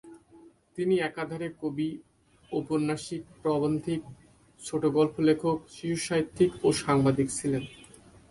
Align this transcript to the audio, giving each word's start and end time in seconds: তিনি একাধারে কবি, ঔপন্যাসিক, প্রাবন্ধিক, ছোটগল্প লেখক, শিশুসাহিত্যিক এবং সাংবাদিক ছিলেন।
তিনি 0.77 0.95
একাধারে 0.99 1.47
কবি, 1.61 1.89
ঔপন্যাসিক, 2.51 3.23
প্রাবন্ধিক, 3.41 4.01
ছোটগল্প 4.59 5.15
লেখক, 5.27 5.57
শিশুসাহিত্যিক 5.75 6.49
এবং 6.57 6.71
সাংবাদিক 6.83 7.27
ছিলেন। 7.37 7.63